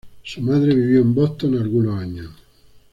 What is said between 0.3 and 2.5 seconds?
madre vivió en Boston algunos años.